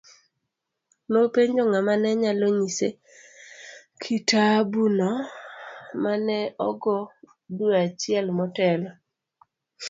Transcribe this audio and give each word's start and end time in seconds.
Nopenjo 1.11 1.63
ng'ama 1.71 1.93
ne 1.97 2.11
nyalo 2.21 2.47
nyise 2.57 2.89
kitabuno 4.01 5.09
ma 6.01 6.13
ne 6.25 6.37
ogo 6.67 6.97
dwe 7.55 7.73
achiel 7.85 8.27
motelo. 8.37 8.89